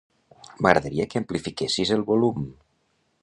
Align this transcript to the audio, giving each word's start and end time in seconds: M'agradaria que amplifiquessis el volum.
M'agradaria 0.65 1.05
que 1.11 1.21
amplifiquessis 1.21 1.93
el 1.99 2.05
volum. 2.13 2.47